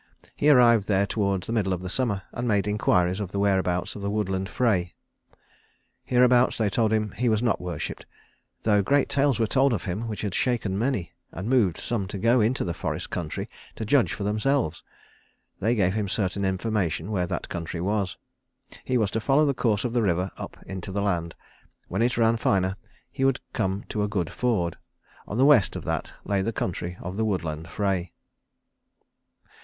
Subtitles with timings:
[0.35, 3.95] He arrived there towards the middle of the summer, and made inquiries of the whereabouts
[3.95, 4.95] of the woodland Frey.
[6.05, 8.07] Hereabouts, they told him, he was not worshipped,
[8.63, 12.17] though great tales were told of him which had shaken many, and moved some to
[12.17, 14.81] go into the forest country to judge for themselves.
[15.59, 18.17] They gave him certain information where that country was.
[18.83, 21.35] He was to follow the course of the river up into the land.
[21.89, 22.75] When it ran finer
[23.11, 24.79] he would come to a good ford.
[25.27, 28.13] On the west of that lay the country of the woodland Frey.